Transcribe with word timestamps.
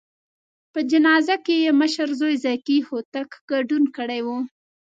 په 0.73 0.79
جنازه 0.91 1.35
کې 1.45 1.55
یې 1.63 1.71
مشر 1.81 2.07
زوی 2.19 2.35
ذکي 2.45 2.77
هوتک 2.87 3.29
ګډون 3.51 3.83
کړی 3.95 4.21
و. 4.25 4.27